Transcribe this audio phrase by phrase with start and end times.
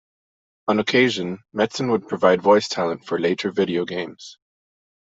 [0.67, 4.39] On occasion, Metzen would provide voice talent for later video games.